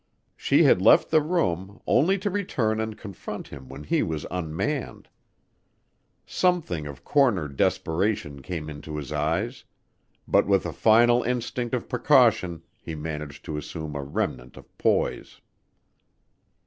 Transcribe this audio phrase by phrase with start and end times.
[0.35, 5.09] She had left the room, only to return and confront him when he was unmanned.
[6.25, 9.63] Something of cornered desperation came into his eyes,
[10.27, 15.39] but with a final instinct of precaution he managed to assume a remnant of poise.